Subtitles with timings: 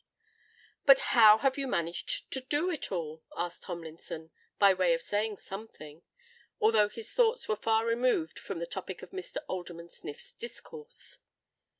[0.87, 5.37] "But how have you managed to do it all?" asked Tomlinson, by way of saying
[5.37, 9.37] something—although his thoughts were far removed from the topic of Mr.
[9.47, 11.19] Alderman Sniff's discourse.